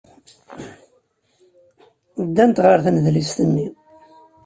Ddant 2.25 2.57
ɣer 2.65 2.77
tnedlist-nni. 2.85 3.67